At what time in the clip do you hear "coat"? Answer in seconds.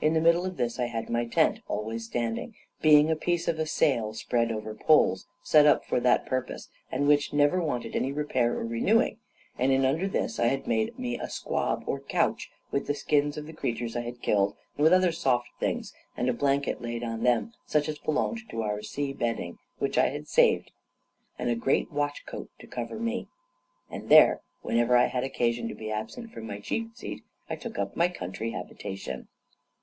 22.24-22.50